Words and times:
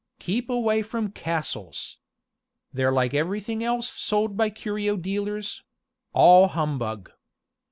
Keep 0.17 0.49
away 0.49 0.81
from 0.81 1.11
castles. 1.11 1.99
They're 2.73 2.91
like 2.91 3.13
everything 3.13 3.63
else 3.63 3.87
sold 3.93 4.35
by 4.35 4.49
curio 4.49 4.97
dealers 4.97 5.61
all 6.11 6.47
humbug. 6.47 7.11